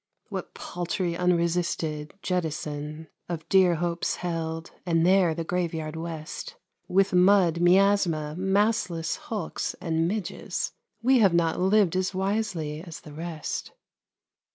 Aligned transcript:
What 0.29 0.55
paltry, 0.55 1.15
unresisted 1.15 2.15
jettison 2.23 3.07
Of 3.29 3.47
dear 3.49 3.75
hopes 3.75 4.15
held, 4.15 4.71
and 4.83 5.05
there 5.05 5.35
the 5.35 5.43
graveyard 5.43 5.95
West, 5.95 6.55
With 6.87 7.13
mud, 7.13 7.61
miasma, 7.61 8.35
mastless 8.35 9.17
hulks, 9.27 9.75
and 9.75 10.07
midges! 10.07 10.71
We 11.03 11.19
have 11.19 11.35
not 11.35 11.59
lived 11.59 11.95
as 11.95 12.15
wisely 12.15 12.81
as 12.81 13.01
the 13.01 13.13
rest. 13.13 13.73